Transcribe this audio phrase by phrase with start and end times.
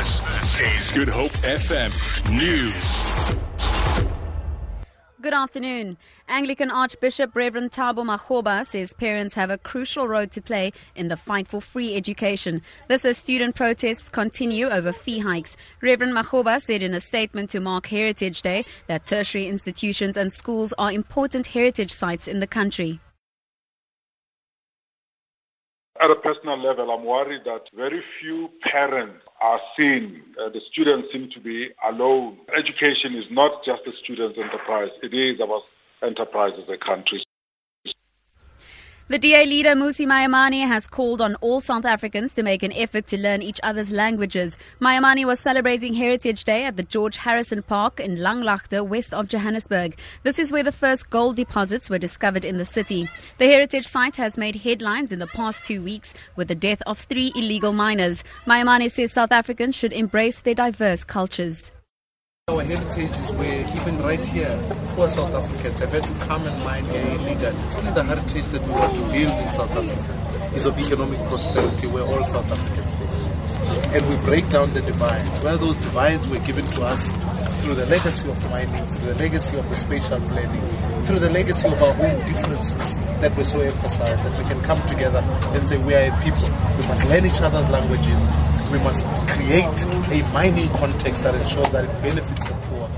[0.00, 1.92] This is Good Hope FM
[2.32, 2.74] News.
[5.20, 5.98] Good afternoon.
[6.26, 11.18] Anglican Archbishop Reverend Thabo Makgoba says parents have a crucial role to play in the
[11.18, 12.62] fight for free education.
[12.88, 15.54] This as student protests continue over fee hikes.
[15.82, 20.72] Reverend Makgoba said in a statement to mark Heritage Day that tertiary institutions and schools
[20.78, 23.00] are important heritage sites in the country.
[26.02, 30.22] At a personal level, I'm worried that very few parents are seen.
[30.40, 32.38] Uh, the students seem to be alone.
[32.56, 34.88] Education is not just a student's enterprise.
[35.02, 35.60] It is our
[36.02, 37.22] enterprise as a country.
[39.10, 43.08] The DA leader Mmusi Maimane has called on all South Africans to make an effort
[43.08, 44.56] to learn each other's languages.
[44.80, 49.98] Maimane was celebrating Heritage Day at the George Harrison Park in Langlaagte, west of Johannesburg.
[50.22, 53.10] This is where the first gold deposits were discovered in the city.
[53.38, 57.00] The heritage site has made headlines in the past two weeks with the death of
[57.00, 58.22] three illegal miners.
[58.46, 61.72] Maimane says South Africans should embrace their diverse cultures.
[62.50, 64.60] Our heritage is where even right here,
[64.96, 67.54] poor South Africans have had to come and mine illegally.
[67.78, 71.86] Only the heritage that we want to build in South Africa is of economic prosperity
[71.86, 73.94] where all South Africans live.
[73.94, 75.44] And we break down the divides.
[75.44, 77.12] Where those divides were given to us
[77.62, 81.68] through the legacy of mining, through the legacy of the spatial planning, through the legacy
[81.68, 85.22] of our own differences that were so emphasized, that we can come together
[85.54, 86.50] and say we are a people.
[86.80, 88.20] We must learn each other's languages
[88.70, 92.88] we must create a mining context that ensures that it benefits the poor.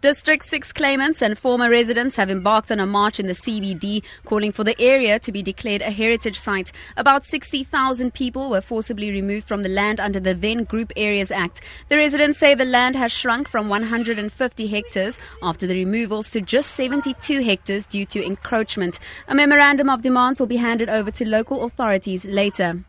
[0.00, 4.50] District 6 claimants and former residents have embarked on a march in the CBD calling
[4.50, 6.72] for the area to be declared a heritage site.
[6.96, 11.60] About 60,000 people were forcibly removed from the land under the then Group Areas Act.
[11.90, 16.70] The residents say the land has shrunk from 150 hectares after the removals to just
[16.70, 18.98] 72 hectares due to encroachment.
[19.28, 22.82] A memorandum of demands will be handed over to local authorities later.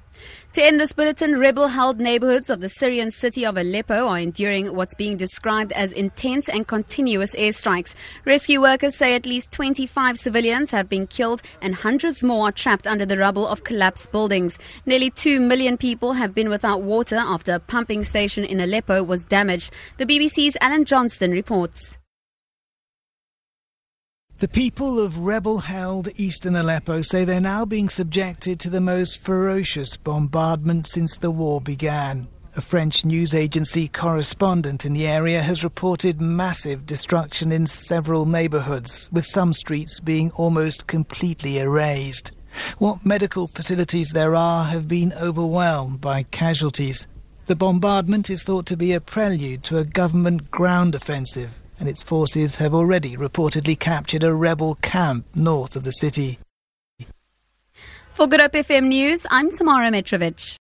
[0.53, 4.75] To end this bulletin, rebel held neighborhoods of the Syrian city of Aleppo are enduring
[4.75, 7.95] what's being described as intense and continuous airstrikes.
[8.25, 12.86] Rescue workers say at least 25 civilians have been killed and hundreds more are trapped
[12.86, 14.59] under the rubble of collapsed buildings.
[14.86, 19.23] Nearly 2 million people have been without water after a pumping station in Aleppo was
[19.23, 19.71] damaged.
[19.99, 21.97] The BBC's Alan Johnston reports.
[24.41, 29.19] The people of rebel held eastern Aleppo say they're now being subjected to the most
[29.19, 32.27] ferocious bombardment since the war began.
[32.57, 39.11] A French news agency correspondent in the area has reported massive destruction in several neighborhoods,
[39.13, 42.31] with some streets being almost completely erased.
[42.79, 47.05] What medical facilities there are have been overwhelmed by casualties.
[47.45, 52.03] The bombardment is thought to be a prelude to a government ground offensive and its
[52.03, 56.37] forces have already reportedly captured a rebel camp north of the city.
[58.14, 60.59] For Good Hope FM News, I'm Tamara Mitrovic.